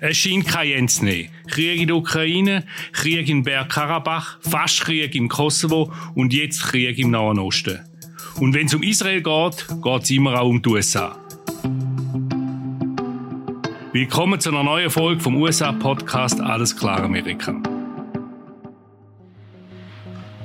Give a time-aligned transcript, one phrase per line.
[0.00, 1.28] Es scheint kein Ende zu nehmen.
[1.48, 7.10] Krieg in der Ukraine, Krieg in Bergkarabach, fast Krieg im Kosovo und jetzt Krieg im
[7.10, 7.80] Nahen Osten.
[8.38, 11.16] Und wenn es um Israel geht, geht es immer auch um die USA.
[13.92, 17.60] Willkommen zu einer neuen Folge vom USA-Podcast Alles klar Amerika.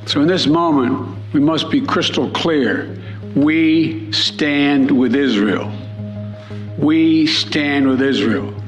[0.06, 0.98] So in this moment,
[1.32, 2.88] we must be crystal clear.
[3.36, 5.70] We stand with Israel.
[6.80, 8.63] We stand with Israel.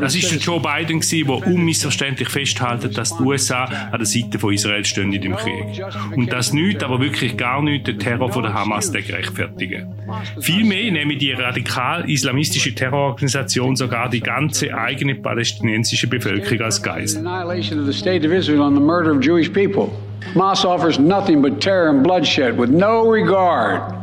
[0.00, 4.52] Das ist der Joe Biden, der unmissverständlich festhält, dass die USA an der Seite von
[4.52, 5.82] Israel stehen in dem Krieg.
[6.16, 9.94] Und dass nichts, aber wirklich gar nichts, den Terror von der Hamas rechtfertigen.
[10.40, 17.22] Vielmehr nehmen die radikal-islamistische Terrororganisation sogar die ganze eigene palästinensische Bevölkerung als Geisel.
[20.34, 23.94] Hamas offers nothing but terror and bloodshed with no regard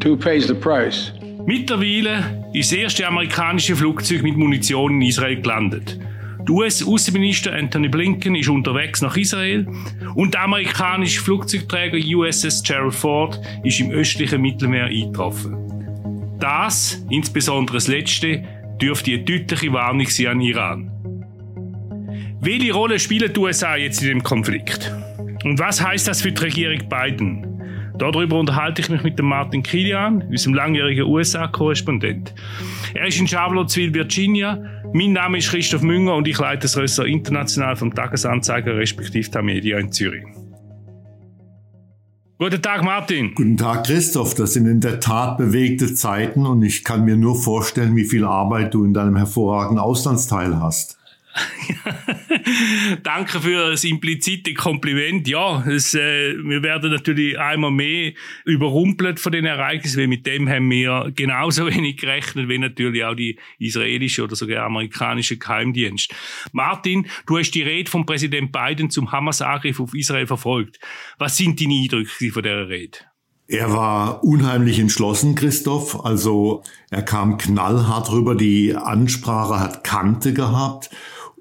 [0.00, 1.10] to who pays the price.
[1.46, 5.98] Mittlerweile ist das erste amerikanische Flugzeug mit Munition in Israel gelandet.
[6.46, 9.66] Der US-Außenminister Anthony Blinken ist unterwegs nach Israel
[10.14, 15.56] und der amerikanische Flugzeugträger USS Gerald Ford ist im östlichen Mittelmeer eingetroffen.
[16.40, 18.42] Das, insbesondere das letzte,
[18.80, 20.90] dürfte eine deutliche Warnung sein an Iran.
[22.40, 24.92] Welche Rolle spielen die USA jetzt in dem Konflikt?
[25.44, 27.53] Und was heißt das für die Regierung Biden?
[27.96, 32.34] Darüber unterhalte ich mich mit dem Martin Kilian, unserem langjährigen USA-Korrespondent.
[32.92, 34.58] Er ist in Charlottesville, Virginia.
[34.92, 39.42] Mein Name ist Christoph Münger und ich leite das Ressort international vom Tagesanzeiger respektive der
[39.42, 40.24] Media in Zürich.
[42.36, 43.32] Guten Tag, Martin.
[43.32, 44.34] Guten Tag, Christoph.
[44.34, 48.24] Das sind in der Tat bewegte Zeiten und ich kann mir nur vorstellen, wie viel
[48.24, 50.98] Arbeit du in deinem hervorragenden Auslandsteil hast.
[53.02, 55.26] Danke für das implizite Kompliment.
[55.26, 58.12] Ja, es, äh, wir werden natürlich einmal mehr
[58.44, 63.14] überrumpelt von den Ereignissen, weil mit dem haben wir genauso wenig gerechnet, wie natürlich auch
[63.14, 66.14] die israelische oder sogar amerikanische Geheimdienst.
[66.52, 70.78] Martin, du hast die Rede von Präsident Biden zum Hamas-Angriff auf Israel verfolgt.
[71.18, 72.98] Was sind deine Eindrücke von der Rede?
[73.46, 76.02] Er war unheimlich entschlossen, Christoph.
[76.04, 78.34] Also er kam knallhart rüber.
[78.34, 80.90] Die Ansprache hat Kante gehabt.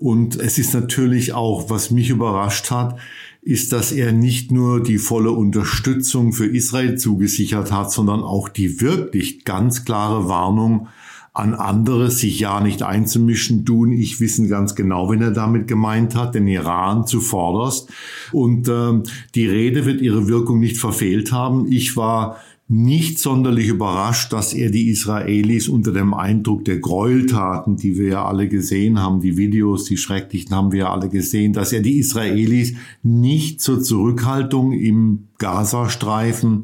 [0.04, 3.00] Und es ist natürlich auch, was mich überrascht hat,
[3.42, 8.82] ist, dass er nicht nur die volle Unterstützung für Israel zugesichert hat, sondern auch die
[8.82, 10.90] wirklich ganz klare Warnung
[11.32, 13.94] an andere, sich ja nicht einzumischen, tun.
[13.94, 17.90] Ich wissen ganz genau, wenn er damit gemeint hat, den Iran zuvorderst.
[18.34, 19.02] Und äh,
[19.36, 21.72] die Rede wird ihre Wirkung nicht verfehlt haben.
[21.72, 22.42] Ich war
[22.74, 28.26] nicht sonderlich überrascht, dass er die Israelis unter dem Eindruck der Gräueltaten, die wir ja
[28.26, 32.00] alle gesehen haben, die Videos, die schrecklichen haben wir ja alle gesehen, dass er die
[32.00, 32.74] Israelis
[33.04, 36.64] nicht zur Zurückhaltung im Gazastreifen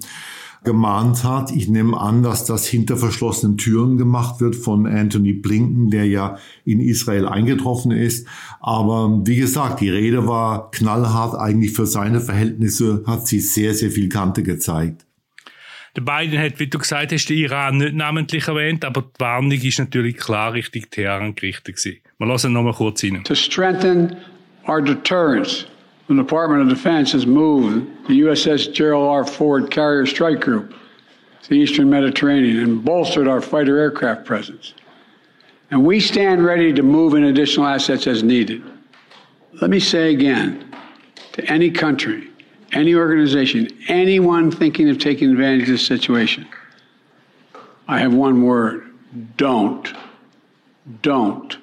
[0.63, 1.55] gemahnt hat.
[1.55, 6.37] Ich nehme an, dass das hinter verschlossenen Türen gemacht wird von Anthony Blinken, der ja
[6.65, 8.25] in Israel eingetroffen ist.
[8.59, 11.35] Aber wie gesagt, die Rede war knallhart.
[11.35, 15.05] Eigentlich für seine Verhältnisse hat sie sehr, sehr viel Kante gezeigt.
[16.01, 19.79] Biden hat, wie du gesagt hast, den Iran nicht namentlich erwähnt, aber die Warnung ist
[19.79, 21.99] natürlich klar Richtung Teheran gerichtet gewesen.
[22.17, 23.23] Wir lassen noch mal kurz rein.
[23.23, 24.17] To strengthen
[24.67, 25.65] our deterrence,
[26.07, 29.25] the Department of Defense has moved the USS Gerald R.
[29.25, 30.73] Ford Carrier Strike Group
[31.43, 34.73] to the Eastern Mediterranean and bolstered our fighter aircraft presence.
[35.71, 38.63] And we stand ready to move in additional assets as needed.
[39.61, 40.73] Let me say again
[41.33, 42.28] to any country
[42.73, 46.47] any organization, anyone thinking of taking advantage of this situation,
[47.87, 48.83] I have one word
[49.37, 49.93] don't.
[51.01, 51.57] Don't.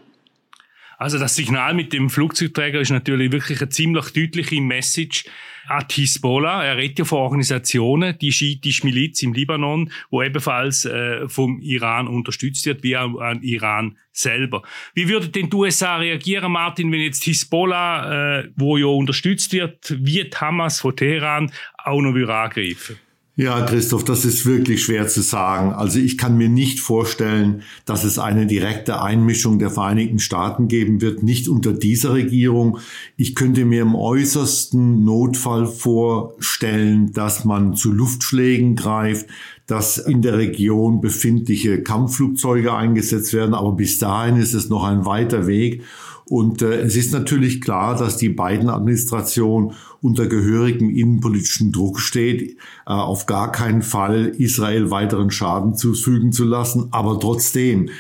[0.98, 5.24] Also das Signal mit dem Flugzeugträger ist natürlich wirklich eine ziemlich deutliche Message
[5.68, 6.64] an die Hisbollah.
[6.64, 12.08] Er redet ja von Organisationen, die schiitische Miliz im Libanon, wo ebenfalls äh, vom Iran
[12.08, 14.62] unterstützt wird, wie auch an Iran selber.
[14.94, 19.96] Wie würde denn die USA reagieren, Martin, wenn jetzt Hisbollah, äh, wo ja unterstützt wird,
[19.98, 22.98] wie Hamas von Teheran, auch noch angreifen
[23.38, 25.74] ja, Christoph, das ist wirklich schwer zu sagen.
[25.74, 31.02] Also ich kann mir nicht vorstellen, dass es eine direkte Einmischung der Vereinigten Staaten geben
[31.02, 32.78] wird, nicht unter dieser Regierung.
[33.18, 39.26] Ich könnte mir im äußersten Notfall vorstellen, dass man zu Luftschlägen greift,
[39.66, 43.54] dass in der Region befindliche Kampfflugzeuge eingesetzt werden.
[43.54, 45.82] Aber bis dahin ist es noch ein weiter Weg.
[46.28, 52.52] Und äh, es ist natürlich klar, dass die beiden Administration unter gehörigem innenpolitischen Druck steht,
[52.86, 56.88] äh, auf gar keinen Fall Israel weiteren Schaden zufügen zu lassen.
[56.90, 57.90] Aber trotzdem,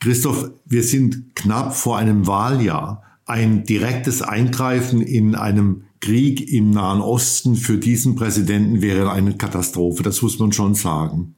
[0.00, 3.02] Christoph, wir sind knapp vor einem Wahljahr.
[3.26, 10.02] Ein direktes Eingreifen in einem Krieg im Nahen Osten für diesen Präsidenten wäre eine Katastrophe.
[10.02, 11.34] Das muss man schon sagen.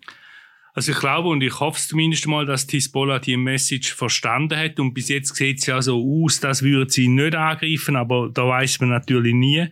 [0.77, 4.79] Also ich glaube und ich hoffe zumindest mal, dass die Hisbollah die Message verstanden hat
[4.79, 8.47] und bis jetzt sieht es ja so aus, dass würde sie nicht angreifen, aber da
[8.47, 9.69] weiß man natürlich nie.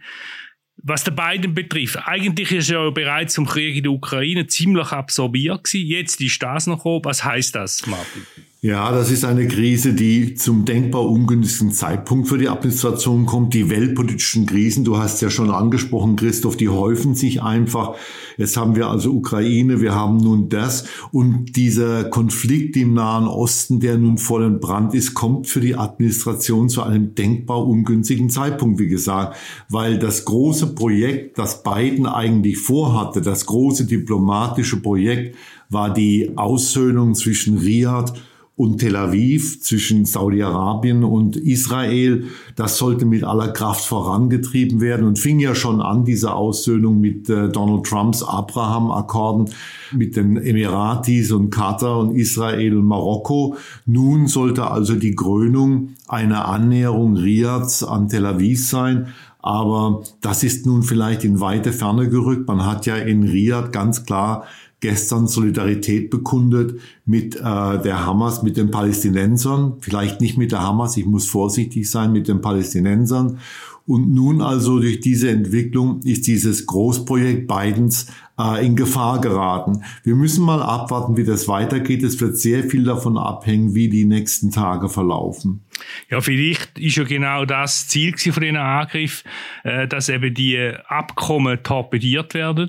[0.78, 4.92] Was der beiden betrifft, eigentlich ist er ja bereits zum Krieg in der Ukraine ziemlich
[4.92, 5.86] absorbiert gewesen.
[5.86, 7.04] Jetzt ist das noch gekommen.
[7.04, 8.26] Was heißt das, Martin?
[8.64, 13.52] Ja, das ist eine Krise, die zum denkbar ungünstigen Zeitpunkt für die Administration kommt.
[13.52, 17.94] Die weltpolitischen Krisen, du hast ja schon angesprochen, Christoph, die häufen sich einfach.
[18.38, 20.86] Jetzt haben wir also Ukraine, wir haben nun das.
[21.12, 25.76] Und dieser Konflikt im Nahen Osten, der nun voll in Brand ist, kommt für die
[25.76, 29.36] Administration zu einem denkbar ungünstigen Zeitpunkt, wie gesagt.
[29.68, 35.36] Weil das große Projekt, das Biden eigentlich vorhatte, das große diplomatische Projekt,
[35.68, 38.14] war die Aussöhnung zwischen Riyadh
[38.56, 42.24] und Tel Aviv, zwischen Saudi-Arabien und Israel.
[42.54, 47.28] Das sollte mit aller Kraft vorangetrieben werden und fing ja schon an, diese Aussöhnung mit
[47.28, 49.50] äh, Donald Trumps Abraham-Akkorden
[49.92, 53.56] mit den Emiratis und Katar und Israel und Marokko.
[53.86, 59.08] Nun sollte also die Krönung eine Annäherung Riyads an Tel Aviv sein.
[59.44, 62.48] Aber das ist nun vielleicht in weite Ferne gerückt.
[62.48, 64.44] Man hat ja in Riyadh ganz klar
[64.84, 70.98] gestern Solidarität bekundet mit äh, der Hamas, mit den Palästinensern, vielleicht nicht mit der Hamas,
[70.98, 73.38] ich muss vorsichtig sein, mit den Palästinensern.
[73.86, 78.08] Und nun also durch diese Entwicklung ist dieses Großprojekt Bidens
[78.38, 79.84] äh, in Gefahr geraten.
[80.02, 82.02] Wir müssen mal abwarten, wie das weitergeht.
[82.02, 85.64] Es wird sehr viel davon abhängen, wie die nächsten Tage verlaufen.
[86.08, 89.24] Ja, vielleicht ist ja genau das Ziel von diesen Angriff,
[89.64, 92.68] äh, dass eben die Abkommen torpediert werden.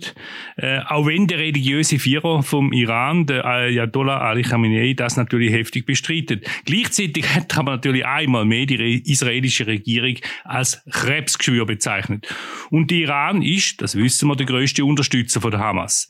[0.58, 5.86] Äh, auch wenn der religiöse Führer vom Iran, der Ayatollah Ali Khamenei, das natürlich heftig
[5.86, 6.46] bestreitet.
[6.66, 12.28] Gleichzeitig hat aber natürlich einmal mehr die israelische Regierung als Krebsgeschwür bezeichnet.
[12.70, 16.08] Und der Iran ist, das wissen wir, der größte Unterstützer von der Hamas.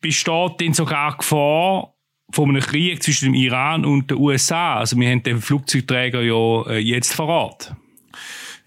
[0.00, 1.94] Besteht denn sogar Gefahr
[2.32, 4.76] von einem Krieg zwischen dem Iran und den USA?
[4.76, 7.74] Also wir haben den Flugzeugträger ja äh, jetzt Ort.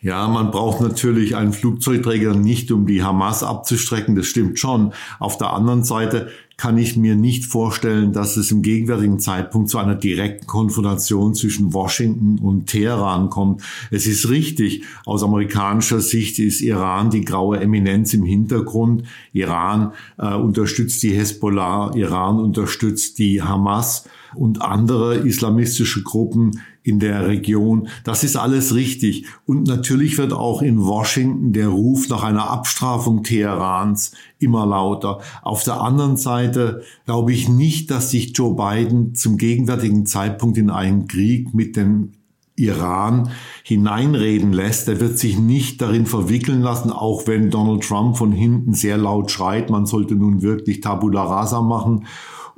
[0.01, 4.93] Ja, man braucht natürlich einen Flugzeugträger nicht, um die Hamas abzustrecken, das stimmt schon.
[5.19, 9.77] Auf der anderen Seite kann ich mir nicht vorstellen, dass es im gegenwärtigen Zeitpunkt zu
[9.77, 13.61] einer direkten Konfrontation zwischen Washington und Teheran kommt.
[13.91, 19.03] Es ist richtig, aus amerikanischer Sicht ist Iran die graue Eminenz im Hintergrund.
[19.33, 24.05] Iran äh, unterstützt die Hezbollah, Iran unterstützt die Hamas
[24.35, 27.87] und andere islamistische Gruppen in der Region.
[28.03, 29.25] Das ist alles richtig.
[29.45, 35.19] Und natürlich wird auch in Washington der Ruf nach einer Abstrafung Teherans immer lauter.
[35.41, 40.69] Auf der anderen Seite glaube ich nicht, dass sich Joe Biden zum gegenwärtigen Zeitpunkt in
[40.69, 42.13] einen Krieg mit dem
[42.55, 43.29] Iran
[43.63, 44.89] hineinreden lässt.
[44.89, 49.31] Er wird sich nicht darin verwickeln lassen, auch wenn Donald Trump von hinten sehr laut
[49.31, 52.05] schreit, man sollte nun wirklich Tabula Rasa machen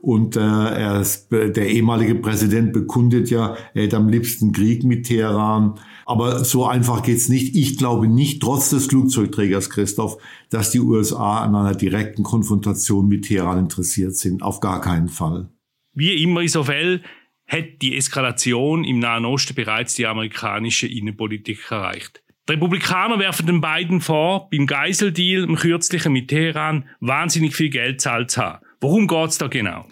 [0.01, 5.05] und äh, er ist, der ehemalige Präsident bekundet ja, er hätte am liebsten Krieg mit
[5.05, 5.79] Teheran.
[6.07, 7.55] Aber so einfach geht's nicht.
[7.55, 10.17] Ich glaube nicht, trotz des Flugzeugträgers, Christoph,
[10.49, 14.41] dass die USA an einer direkten Konfrontation mit Teheran interessiert sind.
[14.41, 15.49] Auf gar keinen Fall.
[15.93, 17.01] Wie immer Fällen
[17.47, 22.23] hat die Eskalation im Nahen Osten bereits die amerikanische Innenpolitik erreicht.
[22.49, 28.01] Die Republikaner werfen den beiden vor, beim Geiseldeal im kürzlichen mit Teheran wahnsinnig viel Geld
[28.01, 28.65] zahlt zu haben.
[28.81, 29.85] Worum geht's da genau?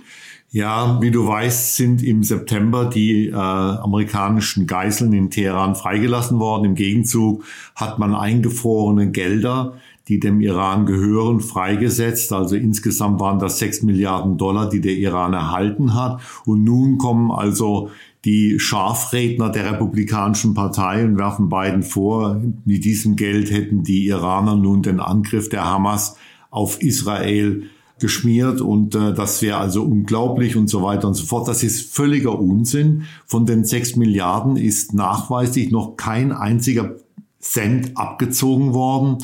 [0.52, 6.66] Ja, wie du weißt, sind im September die äh, amerikanischen Geiseln in Teheran freigelassen worden.
[6.66, 7.44] Im Gegenzug
[7.76, 9.74] hat man eingefrorene Gelder,
[10.08, 12.34] die dem Iran gehören, freigesetzt.
[12.34, 16.20] Also insgesamt waren das sechs Milliarden Dollar, die der Iran erhalten hat.
[16.46, 17.92] Und nun kommen also
[18.26, 24.56] die Scharfredner der Republikanischen Partei und werfen beiden vor, mit diesem Geld hätten die Iraner
[24.56, 26.18] nun den Angriff der Hamas
[26.50, 27.70] auf Israel
[28.00, 31.48] geschmiert und äh, das wäre also unglaublich und so weiter und so fort.
[31.48, 33.04] Das ist völliger Unsinn.
[33.26, 36.96] Von den sechs Milliarden ist nachweislich noch kein einziger
[37.40, 39.20] Cent abgezogen worden.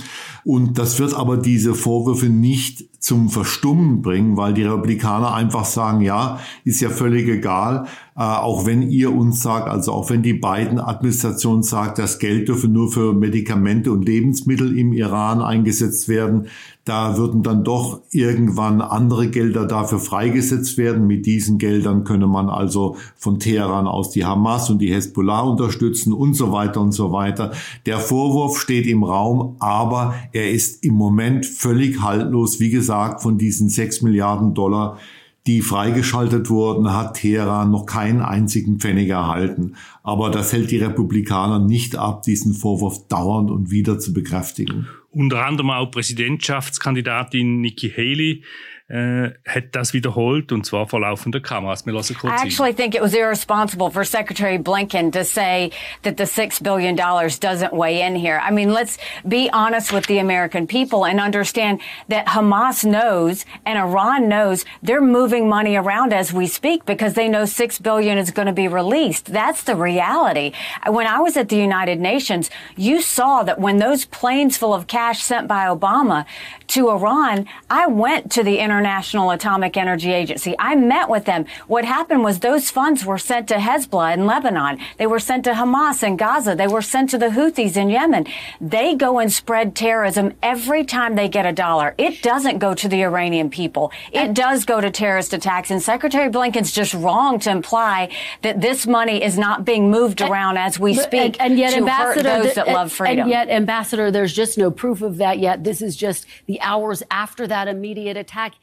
[0.46, 6.02] Und das wird aber diese Vorwürfe nicht zum Verstummen bringen, weil die Republikaner einfach sagen,
[6.02, 10.34] ja, ist ja völlig egal, äh, auch wenn ihr uns sagt, also auch wenn die
[10.34, 16.48] beiden Administration sagt, das Geld dürfe nur für Medikamente und Lebensmittel im Iran eingesetzt werden,
[16.86, 21.08] da würden dann doch irgendwann andere Gelder dafür freigesetzt werden.
[21.08, 26.14] Mit diesen Geldern könne man also von Teheran aus die Hamas und die Hezbollah unterstützen
[26.14, 27.54] und so weiter und so weiter.
[27.88, 32.60] Der Vorwurf steht im Raum, aber er ist im Moment völlig haltlos.
[32.60, 35.00] Wie gesagt, von diesen sechs Milliarden Dollar,
[35.48, 39.76] die freigeschaltet wurden, hat Teheran noch keinen einzigen Pfennig erhalten.
[40.02, 45.46] Aber das hält die Republikaner nicht ab, diesen Vorwurf dauernd und wieder zu bekräftigen unter
[45.46, 48.44] anderem auch Präsidentschaftskandidatin Nikki Haley
[48.88, 51.86] äh, hat das wiederholt und zwar vor laufender Kameras.
[51.86, 55.72] Wir lassen kurz I actually think it was irresponsible for Secretary Blinken to say
[56.04, 58.40] that the six billion dollars doesn't weigh in here.
[58.44, 63.80] I mean, let's be honest with the American people and understand that Hamas knows and
[63.80, 68.30] Iran knows they're moving money around as we speak because they know six billion is
[68.30, 69.34] going to be released.
[69.34, 70.52] That's the reality.
[70.86, 74.86] When I was at the United Nations, you saw that when those planes full of
[74.86, 76.26] cash sent by Obama
[76.68, 80.54] to Iran, I went to the International Atomic Energy Agency.
[80.60, 81.46] I met with them.
[81.68, 84.80] What happened was those funds were sent to Hezbollah in Lebanon.
[84.98, 86.56] They were sent to Hamas in Gaza.
[86.56, 88.28] They were sent to the Houthis in Yemen.
[88.60, 91.96] They go and spread terrorism every time they get a dollar.
[91.98, 93.94] It doesn't go to the Iranian people.
[94.12, 95.72] It does go to terrorist attacks.
[95.72, 98.10] And Secretary Blinken's just wrong to imply
[98.42, 101.78] that this money is not being moved around as we speak and, and yet, to
[101.78, 103.22] Ambassador, hurt those that love freedom.
[103.22, 105.64] And yet, Ambassador, there's just no proof of that yet.
[105.64, 108.54] This is just the hours after that immediate attack.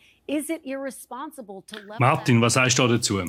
[1.99, 3.21] Martin, was sagst du dazu?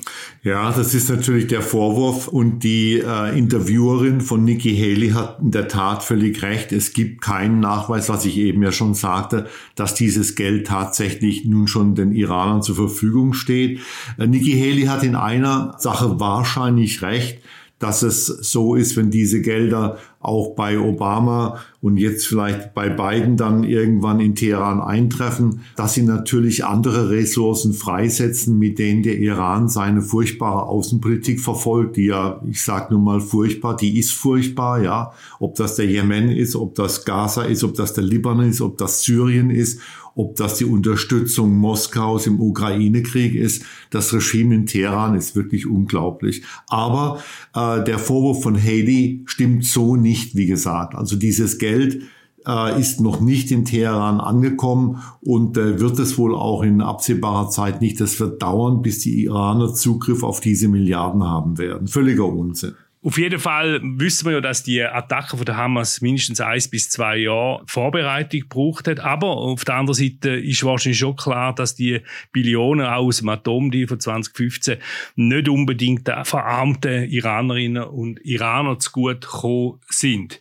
[0.44, 5.52] Ja, das ist natürlich der Vorwurf und die äh, Interviewerin von Nikki Haley hat in
[5.52, 6.72] der Tat völlig recht.
[6.72, 11.68] Es gibt keinen Nachweis, was ich eben ja schon sagte, dass dieses Geld tatsächlich nun
[11.68, 13.80] schon den Iranern zur Verfügung steht.
[14.20, 17.40] Äh, Nikki Haley hat in einer Sache wahrscheinlich recht
[17.84, 23.36] dass es so ist, wenn diese Gelder auch bei Obama und jetzt vielleicht bei Biden
[23.36, 29.68] dann irgendwann in Teheran eintreffen, dass sie natürlich andere Ressourcen freisetzen, mit denen der Iran
[29.68, 35.12] seine furchtbare Außenpolitik verfolgt, die ja, ich sage nun mal furchtbar, die ist furchtbar, ja,
[35.40, 38.78] ob das der Jemen ist, ob das Gaza ist, ob das der Libanon ist, ob
[38.78, 39.82] das Syrien ist
[40.16, 43.64] ob das die Unterstützung Moskaus im Ukraine-Krieg ist.
[43.90, 46.44] Das Regime in Teheran ist wirklich unglaublich.
[46.68, 47.24] Aber
[47.56, 50.96] äh, der Vorwurf von Haley stimmt so nicht, wie gesagt.
[50.96, 52.04] Also dieses Geld
[52.48, 57.50] äh, ist noch nicht in Teheran angekommen und äh, wird es wohl auch in absehbarer
[57.50, 58.00] Zeit nicht.
[58.00, 61.88] Das wird dauern, bis die Iraner Zugriff auf diese Milliarden haben werden.
[61.88, 62.76] Völliger Unsinn.
[63.06, 66.90] Auf jeden Fall wissen wir ja, dass die Attacke von der Hamas mindestens eins bis
[66.90, 69.02] zwei Jahre Vorbereitung gebraucht hat.
[69.02, 72.00] Aber auf der anderen Seite ist wahrscheinlich schon klar, dass die
[72.32, 74.78] Billionen aus dem Atomdeal von 2015
[75.18, 80.40] nicht unbedingt den verarmten Iranerinnen und Iranern zu gut gekommen sind.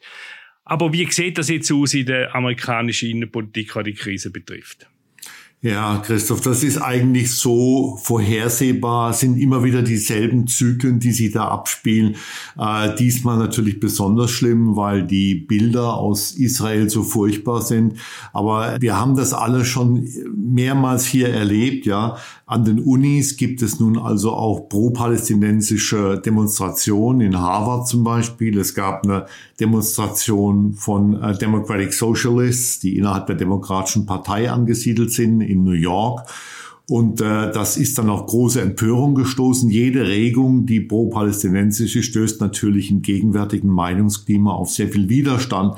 [0.65, 4.87] Aber wie sieht das jetzt aus in der amerikanischen Innenpolitik, was die Krise betrifft?
[5.65, 11.47] Ja, Christoph, das ist eigentlich so vorhersehbar, sind immer wieder dieselben Zyklen, die sich da
[11.47, 12.17] abspielen.
[12.59, 17.95] Äh, diesmal natürlich besonders schlimm, weil die Bilder aus Israel so furchtbar sind.
[18.33, 22.17] Aber wir haben das alle schon mehrmals hier erlebt, ja.
[22.45, 28.59] An den Unis gibt es nun also auch pro-palästinensische Demonstrationen, in Harvard zum Beispiel.
[28.59, 29.27] Es gab eine
[29.63, 36.27] Demonstration von äh, Democratic Socialists, die innerhalb der Demokratischen Partei angesiedelt sind in New York.
[36.89, 39.71] Und äh, das ist dann auf große Empörung gestoßen.
[39.71, 45.77] Jede Regung, die pro-palästinensisch ist, stößt natürlich im gegenwärtigen Meinungsklima auf sehr viel Widerstand.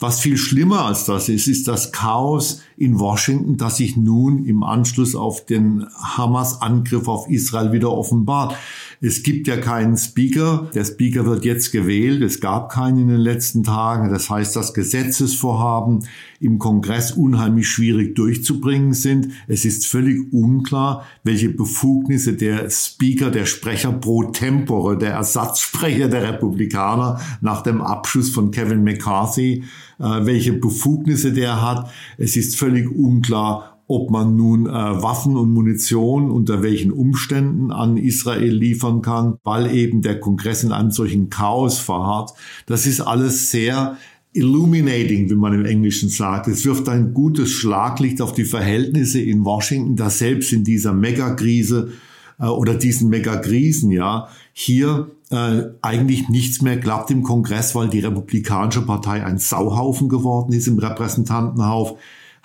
[0.00, 4.62] Was viel schlimmer als das ist, ist das Chaos in Washington, das sich nun im
[4.62, 8.56] Anschluss auf den Hamas-Angriff auf Israel wieder offenbart.
[9.00, 10.70] Es gibt ja keinen Speaker.
[10.74, 12.22] Der Speaker wird jetzt gewählt.
[12.22, 14.10] Es gab keinen in den letzten Tagen.
[14.10, 16.06] Das heißt, das Gesetzesvorhaben
[16.40, 19.28] im Kongress unheimlich schwierig durchzubringen sind.
[19.48, 26.22] Es ist völlig unklar, welche Befugnisse der Speaker, der Sprecher pro tempore, der Ersatzsprecher der
[26.22, 29.64] Republikaner nach dem Abschuss von Kevin McCarthy,
[29.98, 31.90] äh, welche Befugnisse der hat.
[32.18, 37.96] Es ist völlig unklar, ob man nun äh, Waffen und Munition unter welchen Umständen an
[37.96, 42.32] Israel liefern kann, weil eben der Kongress in einem solchen Chaos verharrt.
[42.66, 43.96] Das ist alles sehr
[44.32, 46.48] illuminating, wie man im Englischen sagt.
[46.48, 51.92] Es wirft ein gutes Schlaglicht auf die Verhältnisse in Washington, dass selbst in dieser Megakrise
[52.40, 58.00] äh, oder diesen Megakrisen, ja, hier äh, eigentlich nichts mehr klappt im Kongress, weil die
[58.00, 61.94] Republikanische Partei ein Sauhaufen geworden ist im Repräsentantenhaus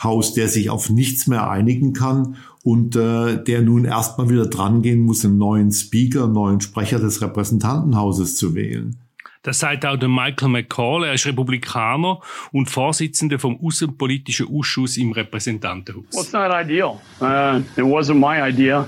[0.04, 5.02] Haus, der sich auf nichts mehr einigen kann und äh, der nun erstmal wieder drangehen
[5.02, 8.98] muss, einen neuen Speaker, einen neuen Sprecher des Repräsentantenhauses zu wählen.
[9.44, 11.04] Das sagt auch der Michael McCall.
[11.04, 12.20] Er ist Republikaner
[12.52, 16.14] und Vorsitzender vom Außenpolitischen Ausschuss im Repräsentantenhaus.
[16.14, 17.02] Well, it's not ideal.
[17.20, 18.88] Uh, it wasn't my idea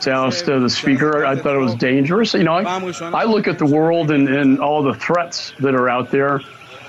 [0.00, 1.26] to oust uh, the speaker.
[1.26, 2.32] I thought it was dangerous.
[2.34, 2.64] You know, I,
[3.12, 6.42] I look at the world and, and all the threats that are out there,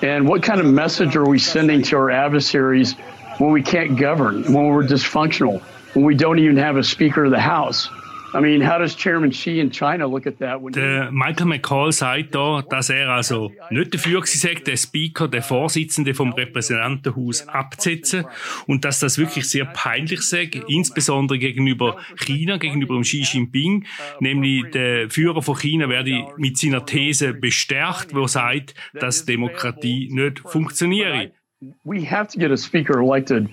[0.03, 2.95] and what kind of message are we sending to our adversaries
[3.39, 5.61] when we can't govern, when we're dysfunctional,
[5.93, 7.89] when we don't even have a Speaker of the House.
[8.31, 10.59] I mean, how does Chairman Xi in China look at that?
[10.75, 16.13] der Michael McCall sagt da, dass er also nicht dafür sei, den Speaker, den Vorsitzenden
[16.13, 18.25] vom Repräsentantenhaus abzusetzen
[18.67, 23.85] und dass das wirklich sehr peinlich sei, insbesondere gegenüber China, gegenüber dem Xi Jinping,
[24.19, 30.39] nämlich der Führer von China werde mit seiner These bestärkt, wo sagt, dass Demokratie nicht
[30.41, 31.31] funktioniere.
[31.83, 33.49] We have to get a speaker elected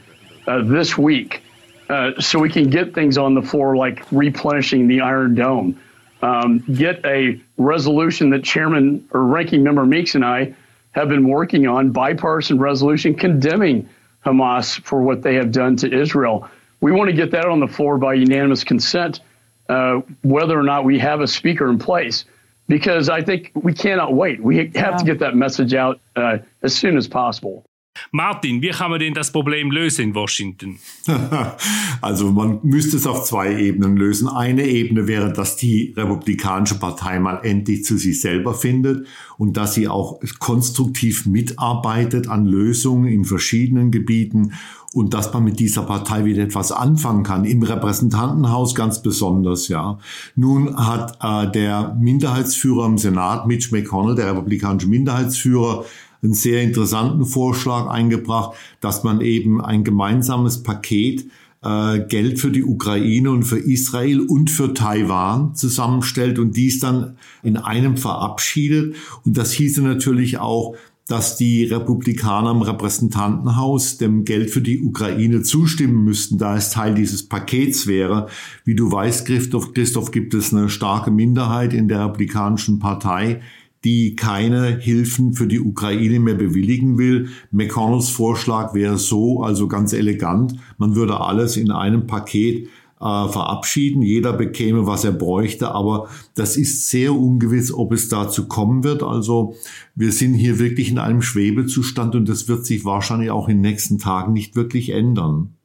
[0.46, 1.42] uh, this week.
[1.88, 5.80] Uh, so we can get things on the floor like replenishing the Iron Dome.
[6.22, 10.54] Um, get a resolution that Chairman or Ranking Member Meeks and I
[10.92, 13.88] have been working on, bipartisan resolution condemning
[14.24, 16.48] Hamas for what they have done to Israel.
[16.80, 19.20] We want to get that on the floor by unanimous consent,
[19.68, 22.24] uh, whether or not we have a speaker in place,
[22.66, 24.42] because I think we cannot wait.
[24.42, 24.96] We have yeah.
[24.96, 27.65] to get that message out uh, as soon as possible.
[28.10, 30.78] Martin, wie kann man denn das Problem lösen in Washington?
[32.00, 34.28] also man müsste es auf zwei Ebenen lösen.
[34.28, 39.06] Eine Ebene wäre, dass die Republikanische Partei mal endlich zu sich selber findet
[39.38, 44.52] und dass sie auch konstruktiv mitarbeitet an Lösungen in verschiedenen Gebieten
[44.96, 47.44] und dass man mit dieser Partei wieder etwas anfangen kann.
[47.44, 49.98] Im Repräsentantenhaus ganz besonders, ja.
[50.36, 55.84] Nun hat äh, der Minderheitsführer im Senat, Mitch McConnell, der republikanische Minderheitsführer,
[56.26, 61.26] einen sehr interessanten Vorschlag eingebracht, dass man eben ein gemeinsames Paket
[61.62, 67.16] äh, Geld für die Ukraine und für Israel und für Taiwan zusammenstellt und dies dann
[67.42, 68.96] in einem verabschiedet.
[69.24, 70.76] Und das hieße natürlich auch,
[71.08, 76.94] dass die Republikaner im Repräsentantenhaus dem Geld für die Ukraine zustimmen müssten, da es Teil
[76.94, 78.26] dieses Pakets wäre.
[78.64, 83.40] Wie du weißt, Christoph, Christoph gibt es eine starke Minderheit in der Republikanischen Partei,
[83.84, 87.28] die keine Hilfen für die Ukraine mehr bewilligen will.
[87.50, 92.68] McConnells Vorschlag wäre so, also ganz elegant, man würde alles in einem Paket
[92.98, 94.02] äh, verabschieden.
[94.02, 99.02] Jeder bekäme, was er bräuchte, aber das ist sehr ungewiss, ob es dazu kommen wird.
[99.02, 99.54] Also
[99.94, 103.70] wir sind hier wirklich in einem Schwebezustand und das wird sich wahrscheinlich auch in den
[103.70, 105.55] nächsten Tagen nicht wirklich ändern.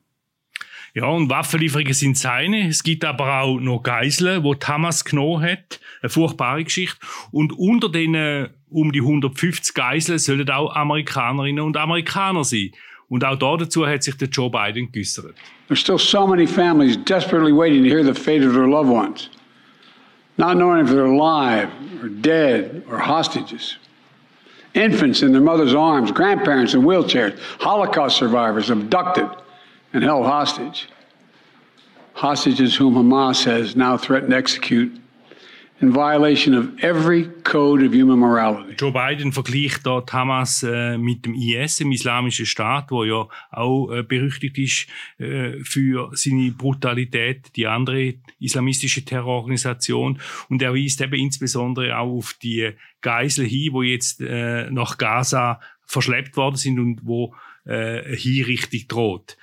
[0.93, 2.67] Ja, und Waffenlieferungen sind seine.
[2.67, 5.79] Es gibt aber auch noch Geiseln, wo Hamas genommen hat.
[6.01, 6.98] Eine furchtbare Geschichte.
[7.31, 12.72] Und unter den äh, um die 150 Geiseln sollen auch Amerikanerinnen und Amerikaner sein.
[13.07, 15.35] Und auch da dazu hat sich der Joe Biden geäußert.
[15.68, 19.29] There's still so many families desperately waiting to hear the fate of their loved ones.
[20.37, 21.70] Not knowing if they're alive
[22.01, 23.77] or dead or hostages.
[24.74, 29.29] Infants in their mother's arms, grandparents in wheelchairs, Holocaust survivors abducted
[29.94, 30.88] and held hostage.
[32.14, 35.01] Hostages whom Hamas has now threatened to execute
[35.82, 38.75] in violation of every code of human morality.
[38.77, 43.90] Joe Biden vergleicht dort Hamas äh, mit dem IS, dem Islamischen Staat, wo ja auch
[43.92, 44.88] äh, berüchtigt ist
[45.20, 50.20] äh, für seine Brutalität, die andere islamistische Terrororganisation.
[50.50, 55.60] Und er weist eben insbesondere auch auf die Geisel hin, wo jetzt äh, nach Gaza
[55.88, 57.34] verschleppt worden sind und wo
[57.66, 59.38] äh, Hinrichtung droht.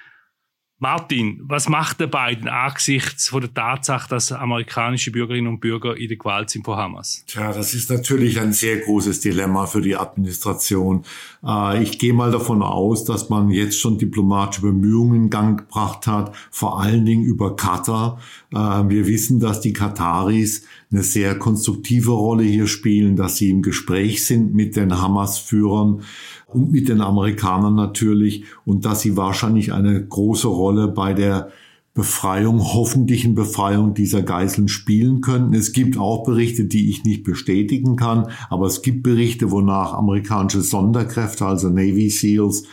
[0.81, 6.07] Martin, was macht der Biden angesichts von der Tatsache, dass amerikanische Bürgerinnen und Bürger in
[6.07, 7.25] der Gewalt sind von Hamas?
[7.27, 11.03] Tja, das ist natürlich ein sehr großes Dilemma für die Administration.
[11.45, 16.07] Äh, ich gehe mal davon aus, dass man jetzt schon diplomatische Bemühungen in Gang gebracht
[16.07, 18.21] hat, vor allen Dingen über Katar.
[18.53, 20.62] Äh, wir wissen, dass die Kataris
[20.93, 26.03] eine sehr konstruktive Rolle hier spielen, dass sie im Gespräch sind mit den Hamas-Führern
[26.49, 31.51] und mit den Amerikanern natürlich und dass sie wahrscheinlich eine große Rolle bei der
[31.95, 35.53] Befreiung, hoffentlichen Befreiung dieser Geiseln spielen könnten.
[35.53, 40.63] Es gibt auch Berichte, die ich nicht bestätigen kann, aber es gibt Berichte, wonach amerikanische
[40.63, 42.65] Sonderkräfte, also Navy SEALs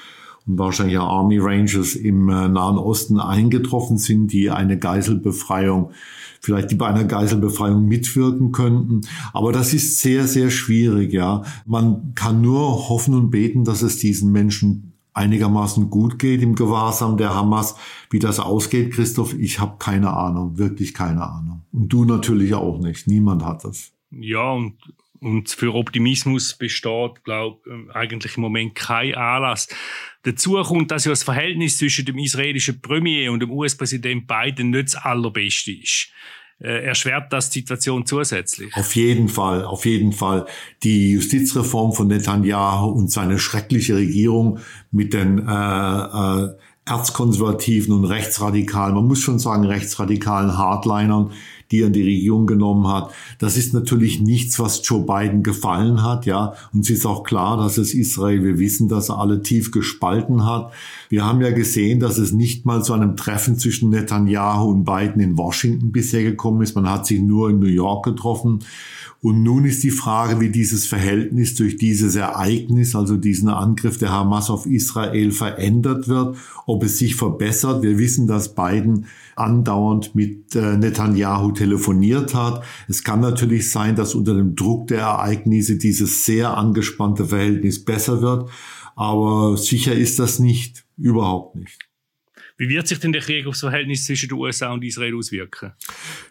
[0.46, 5.92] wahrscheinlich Army Rangers im äh, Nahen Osten eingetroffen sind, die eine Geiselbefreiung
[6.46, 9.02] vielleicht die bei einer Geiselbefreiung mitwirken könnten.
[9.34, 11.44] Aber das ist sehr, sehr schwierig, ja.
[11.66, 17.18] Man kann nur hoffen und beten, dass es diesen Menschen einigermaßen gut geht im Gewahrsam
[17.18, 17.76] der Hamas.
[18.10, 21.64] Wie das ausgeht, Christoph, ich habe keine Ahnung, wirklich keine Ahnung.
[21.72, 23.08] Und du natürlich auch nicht.
[23.08, 23.92] Niemand hat das.
[24.12, 24.76] Ja, und
[25.22, 29.68] und für Optimismus besteht, glaube ich, eigentlich im Moment kein Anlass.
[30.26, 34.88] Dazu kommt, dass ja das Verhältnis zwischen dem israelischen Premier und dem US-Präsident Biden nicht
[34.88, 36.10] das allerbeste ist.
[36.60, 38.76] Äh, erschwert das die Situation zusätzlich.
[38.76, 40.48] Auf jeden Fall, auf jeden Fall.
[40.84, 44.60] Die Justizreform von Netanyahu und seine schreckliche Regierung
[44.90, 46.50] mit den äh, äh,
[46.86, 51.34] erzkonservativen und rechtsradikalen, man muss schon sagen rechtsradikalen Hardlinern,
[51.72, 53.12] die er in die Regierung genommen hat.
[53.40, 56.54] Das ist natürlich nichts, was Joe Biden gefallen hat, ja.
[56.74, 60.46] Und es ist auch klar, dass es Israel, wir wissen, dass er alle tief gespalten
[60.46, 60.72] hat.
[61.10, 65.22] Wir haben ja gesehen, dass es nicht mal zu einem Treffen zwischen Netanyahu und Biden
[65.22, 66.76] in Washington bisher gekommen ist.
[66.76, 68.60] Man hat sich nur in New York getroffen.
[69.26, 74.12] Und nun ist die Frage, wie dieses Verhältnis durch dieses Ereignis, also diesen Angriff der
[74.12, 77.82] Hamas auf Israel verändert wird, ob es sich verbessert.
[77.82, 80.78] Wir wissen, dass Biden andauernd mit äh,
[81.56, 82.64] Telefoniert hat.
[82.88, 88.22] Es kann natürlich sein, dass unter dem Druck der Ereignisse dieses sehr angespannte Verhältnis besser
[88.22, 88.50] wird.
[88.96, 91.80] Aber sicher ist das nicht, überhaupt nicht.
[92.58, 95.74] Wie wird sich denn der Krieg aufs Verhältnis zwischen den USA und Israel auswirken?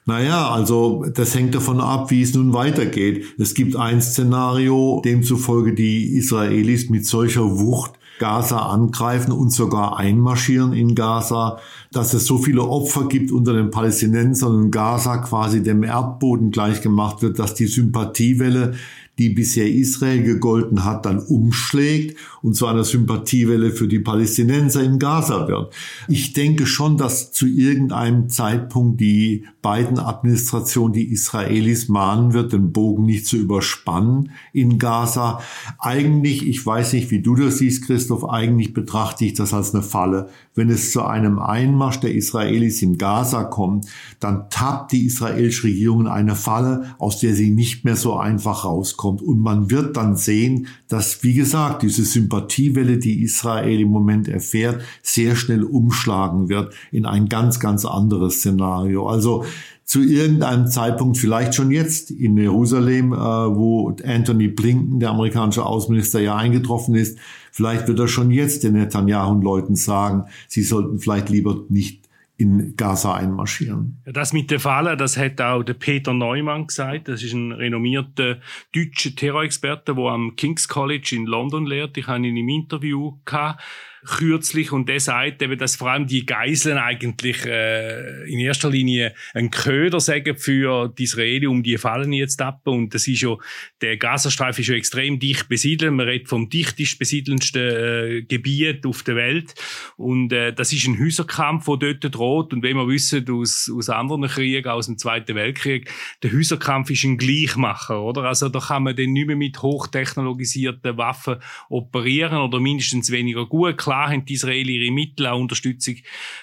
[0.07, 3.35] Naja, also das hängt davon ab, wie es nun weitergeht.
[3.39, 10.72] Es gibt ein Szenario, demzufolge die Israelis mit solcher Wucht Gaza angreifen und sogar einmarschieren
[10.72, 11.59] in Gaza,
[11.90, 17.22] dass es so viele Opfer gibt unter den Palästinensern und Gaza quasi dem Erdboden gleichgemacht
[17.22, 18.74] wird, dass die Sympathiewelle
[19.18, 24.98] die bisher Israel gegolten hat, dann umschlägt und zu einer Sympathiewelle für die Palästinenser in
[24.98, 25.72] Gaza wird.
[26.09, 32.72] Ich denke schon, dass zu irgendeinem Zeitpunkt die beiden Administration die Israelis mahnen wird, den
[32.72, 35.40] Bogen nicht zu überspannen in Gaza.
[35.79, 39.85] Eigentlich, ich weiß nicht, wie du das siehst, Christoph, eigentlich betrachte ich das als eine
[39.85, 40.29] Falle.
[40.55, 43.87] Wenn es zu einem Einmarsch der Israelis in Gaza kommt,
[44.18, 48.64] dann tappt die israelische Regierung in eine Falle, aus der sie nicht mehr so einfach
[48.64, 49.23] rauskommt rauskommt.
[49.23, 54.83] Und man wird dann sehen, dass, wie gesagt, diese Sympathiewelle, die Israel im Moment erfährt,
[55.03, 59.07] sehr schnell umschlagen wird in ein ganz, ganz anderes Szenario.
[59.09, 59.45] Also
[59.85, 66.21] zu irgendeinem Zeitpunkt, vielleicht schon jetzt in Jerusalem, äh, wo Anthony Blinken, der amerikanische Außenminister,
[66.21, 67.19] ja eingetroffen ist,
[67.53, 72.04] vielleicht wird er schon jetzt den Netanyahu-Leuten sagen, sie sollten vielleicht lieber nicht
[72.37, 74.03] in Gaza einmarschieren.
[74.05, 77.09] Das mit der Falle, das hat auch der Peter Neumann gesagt.
[77.09, 78.38] Das ist ein renommierter
[78.75, 81.97] deutscher Terrorexperte, der am King's College in London lehrt.
[81.97, 83.62] Ich habe ihn im Interview gehabt
[84.05, 89.14] kürzlich und der sagt eben, dass vor allem die Geiseln eigentlich äh, in erster Linie
[89.33, 93.37] ein Köder sagen für die Israeli, um die Fallen jetzt ab und das ist ja,
[93.81, 99.03] der Gazastreifen ist ja extrem dicht besiedelt, man redet vom dichtest besiedelndsten äh, Gebiet auf
[99.03, 99.55] der Welt
[99.97, 103.88] und äh, das ist ein Häuserkampf, der dort droht und wenn wir wissen aus, aus
[103.88, 105.90] anderen Kriegen, aus dem Zweiten Weltkrieg,
[106.23, 108.25] der Häuserkampf ist ein Gleichmacher, oder?
[108.25, 111.37] Also da kann man dann nicht mehr mit hochtechnologisierten Waffen
[111.69, 113.79] operieren oder mindestens weniger gut.
[113.79, 115.95] Klar Klar haben die Israeli ihre Mittel, auch Unterstützung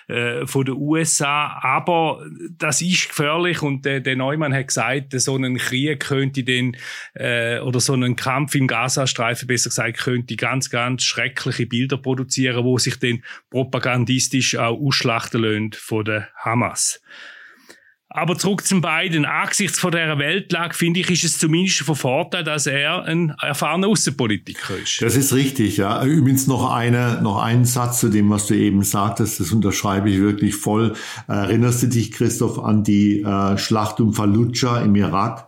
[0.07, 2.25] äh, von den USA, aber
[2.57, 6.77] das ist gefährlich und äh, der Neumann hat gesagt, so ein Krieg könnte den
[7.13, 12.63] äh, oder so ein Kampf im Gazastreifen, besser gesagt, könnte ganz, ganz schreckliche Bilder produzieren,
[12.63, 17.01] wo sich dann propagandistisch auch ausschlachten lassen von der Hamas.
[18.13, 19.23] Aber zurück zum beiden.
[19.23, 23.87] Angesichts von dieser Weltlage, finde ich, ist es zumindest von Vorteil, dass er ein erfahrener
[23.87, 25.01] Außenpolitiker ist.
[25.01, 26.03] Das ist richtig, ja.
[26.03, 29.39] Übrigens noch eine, noch einen Satz zu dem, was du eben sagtest.
[29.39, 30.93] Das unterschreibe ich wirklich voll.
[31.27, 35.47] Erinnerst du dich, Christoph, an die äh, Schlacht um Fallujah im Irak,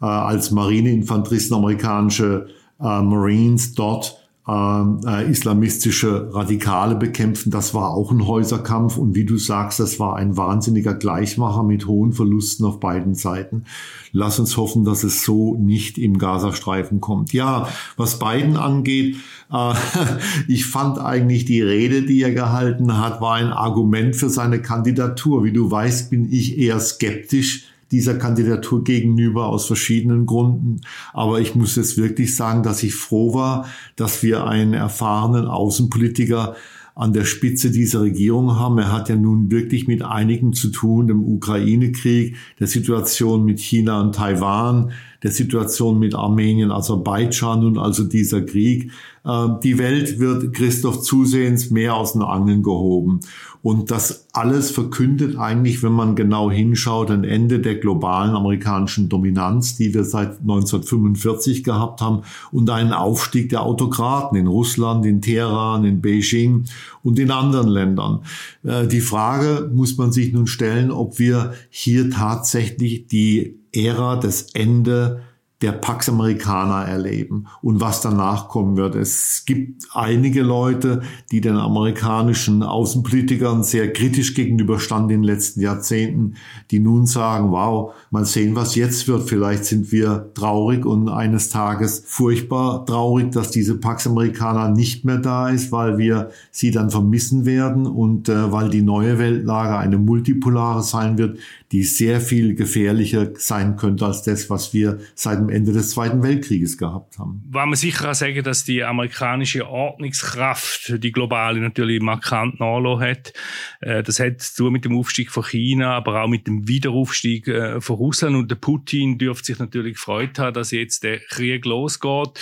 [0.00, 2.46] äh, als Marineinfanteristen amerikanische
[2.80, 7.50] äh, Marines dort äh, islamistische Radikale bekämpfen.
[7.50, 11.86] Das war auch ein Häuserkampf und wie du sagst, das war ein wahnsinniger Gleichmacher mit
[11.86, 13.64] hohen Verlusten auf beiden Seiten.
[14.12, 17.32] Lass uns hoffen, dass es so nicht im Gazastreifen kommt.
[17.32, 19.16] Ja, was Biden angeht,
[19.50, 19.74] äh,
[20.48, 25.44] ich fand eigentlich die Rede, die er gehalten hat, war ein Argument für seine Kandidatur.
[25.44, 30.80] Wie du weißt, bin ich eher skeptisch dieser Kandidatur gegenüber aus verschiedenen Gründen.
[31.12, 36.56] Aber ich muss jetzt wirklich sagen, dass ich froh war, dass wir einen erfahrenen Außenpolitiker
[36.96, 38.78] an der Spitze dieser Regierung haben.
[38.78, 44.00] Er hat ja nun wirklich mit einigen zu tun, dem Ukraine-Krieg, der Situation mit China
[44.00, 44.92] und Taiwan,
[45.24, 48.92] der Situation mit Armenien, Aserbaidschan und also dieser Krieg.
[49.26, 53.20] Ähm, die Welt wird Christoph zusehends mehr aus den Angeln gehoben.
[53.62, 59.76] Und das alles verkündet eigentlich, wenn man genau hinschaut, ein Ende der globalen amerikanischen Dominanz,
[59.76, 65.86] die wir seit 1945 gehabt haben, und einen Aufstieg der Autokraten in Russland, in Teheran,
[65.86, 66.64] in Beijing
[67.02, 68.20] und in anderen Ländern.
[68.62, 74.54] Äh, die Frage muss man sich nun stellen, ob wir hier tatsächlich die Ära des
[74.54, 75.22] Ende
[75.64, 78.96] der Pax Americana erleben und was danach kommen wird.
[78.96, 86.34] Es gibt einige Leute, die den amerikanischen Außenpolitikern sehr kritisch gegenüberstanden in den letzten Jahrzehnten,
[86.70, 89.26] die nun sagen, wow, mal sehen, was jetzt wird.
[89.26, 95.18] Vielleicht sind wir traurig und eines Tages furchtbar traurig, dass diese Pax Americana nicht mehr
[95.18, 99.96] da ist, weil wir sie dann vermissen werden und äh, weil die neue Weltlage eine
[99.96, 101.38] multipolare sein wird,
[101.72, 106.22] die sehr viel gefährlicher sein könnte als das, was wir seit dem Ende des Zweiten
[106.22, 107.42] Weltkrieges gehabt haben.
[107.50, 113.32] War man sicher auch sagen, dass die amerikanische Ordnungskraft die globale natürlich markant nachgelassen hat.
[113.80, 117.80] Äh, das hat zu mit dem Aufstieg von China, aber auch mit dem Wiederaufstieg äh,
[117.80, 122.40] von Russland und der Putin dürfte sich natürlich gefreut haben, dass jetzt der Krieg losgeht.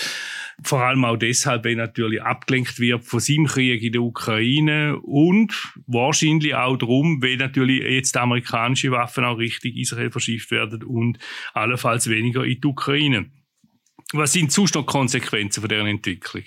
[0.64, 5.52] Vor allem auch deshalb, weil natürlich abgelenkt wird von seinem Krieg in der Ukraine und
[5.86, 11.18] wahrscheinlich auch darum, weil natürlich jetzt amerikanische Waffen auch richtig Israel verschifft werden und
[11.54, 13.30] allenfalls weniger in die Ukraine.
[14.12, 16.44] Was sind sonst noch Konsequenzen von deren Entwicklung?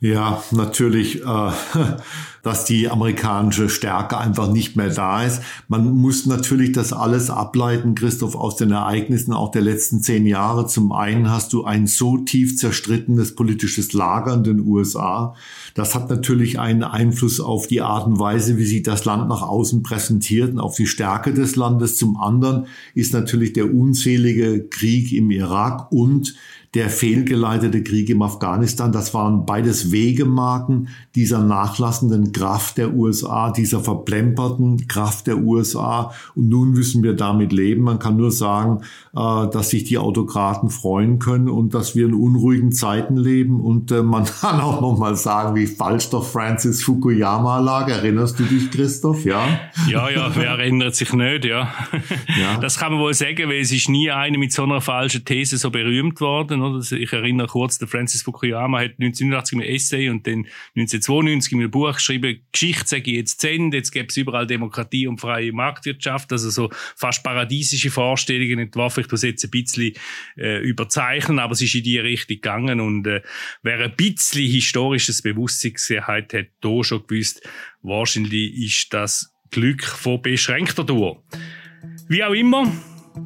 [0.00, 1.50] Ja, natürlich, äh,
[2.44, 5.42] dass die amerikanische Stärke einfach nicht mehr da ist.
[5.66, 10.66] Man muss natürlich das alles ableiten, Christoph, aus den Ereignissen auch der letzten zehn Jahre.
[10.68, 15.34] Zum einen hast du ein so tief zerstrittenes politisches Lager in den USA.
[15.74, 19.42] Das hat natürlich einen Einfluss auf die Art und Weise, wie sich das Land nach
[19.42, 21.96] außen präsentiert und auf die Stärke des Landes.
[21.96, 26.36] Zum anderen ist natürlich der unzählige Krieg im Irak und
[26.74, 28.92] der fehlgeleitete Krieg im Afghanistan.
[28.92, 36.12] Das waren beides Wegemarken dieser nachlassenden Kraft der USA, dieser verplemperten Kraft der USA.
[36.34, 37.84] Und nun müssen wir damit leben.
[37.84, 38.82] Man kann nur sagen,
[39.16, 43.60] äh, dass sich die Autokraten freuen können und dass wir in unruhigen Zeiten leben.
[43.60, 47.88] Und äh, man kann auch noch mal sagen, wie falsch doch Francis Fukuyama lag.
[47.88, 49.24] Erinnerst du dich, Christoph?
[49.24, 49.42] Ja.
[49.88, 50.30] Ja, ja.
[50.34, 51.46] Wer erinnert sich nicht?
[51.46, 51.72] Ja.
[52.38, 52.58] ja.
[52.60, 55.56] Das kann man wohl sagen, weil es ist nie einer mit so einer falschen These
[55.56, 56.76] so berühmt worden worden.
[56.76, 56.92] Oder?
[56.92, 61.70] Ich erinnere kurz, der Francis Fukuyama hat 1989 ein Essay und dann 1992 in einem
[61.70, 66.30] Buch geschrieben, Geschichte sage ich jetzt zu jetzt gäbe es überall Demokratie und freie Marktwirtschaft,
[66.32, 69.04] also so fast paradiesische Vorstellungen entworfen.
[69.04, 69.92] Ich muss jetzt ein bisschen
[70.36, 73.22] äh, überzeichnen, aber es ist in die Richtung gegangen und äh,
[73.62, 77.46] wer ein bisschen historisches Bewusstsein hat, hat da schon gewusst,
[77.82, 81.22] wahrscheinlich ist das Glück von beschränkter Dauer.
[82.08, 82.70] Wie auch immer,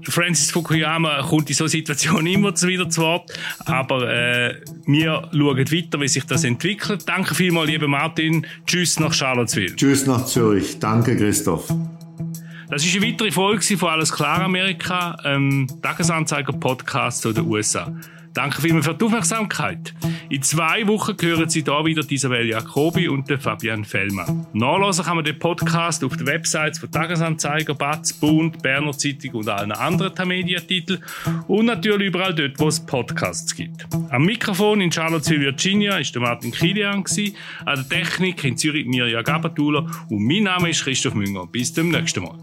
[0.02, 3.32] Francis Fukuyama kommt in so Situationen immer wieder zu Wort,
[3.64, 7.04] aber äh, wir schauen weiter, wie sich das entwickelt.
[7.06, 8.46] Danke vielmals, lieber Martin.
[8.66, 9.74] Tschüss nach Charlottesville.
[9.76, 10.78] Tschüss nach Zürich.
[10.78, 11.72] Danke, Christoph.
[12.68, 17.92] Das ist eine weitere Folge von Alles klar Amerika, ähm, Tagesanzeiger Podcast zu den USA.
[18.34, 19.92] Danke vielmals für die Aufmerksamkeit.
[20.30, 24.46] In zwei Wochen hören Sie da wieder Isabel Jacobi und Fabian Fellmann.
[24.54, 29.48] Nachlesen kann man den Podcast auf den Websites von Tagesanzeiger, Batz, Bund, Berner Zeitung und
[29.48, 31.04] allen anderen Tamedia-Titeln
[31.48, 33.86] und natürlich überall dort, wo es Podcasts gibt.
[34.08, 37.04] Am Mikrofon in Charlottesville, Virginia, ist der Martin Kilian
[37.64, 41.46] an der Technik in Zürich Mirja Gabatuller und mein Name ist Christoph Münger.
[41.46, 42.38] Bis zum nächsten Mal.